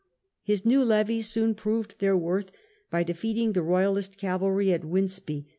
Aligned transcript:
His 0.41 0.65
new 0.65 0.83
levies 0.83 1.27
soon 1.29 1.53
proved 1.53 1.99
their 1.99 2.17
worth 2.17 2.51
by 2.89 3.03
defeating 3.03 3.53
the 3.53 3.61
Royalist 3.61 4.17
cavalry 4.17 4.73
at 4.73 4.81
Winceby. 4.81 5.45